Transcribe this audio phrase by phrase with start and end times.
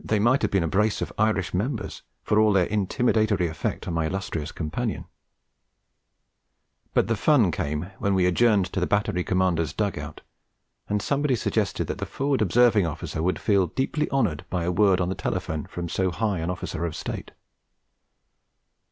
[0.00, 3.94] They might have been a brace of Irish Members for all their intimidatory effect on
[3.94, 5.04] my illustrious companion.
[6.94, 10.22] But the fun came when we adjourned to the Battery Commander's dug out,
[10.88, 15.00] and somebody suggested that the Forward Observing Officer would feel deeply honoured by a word
[15.00, 17.30] on the telephone from so high an Officer of State.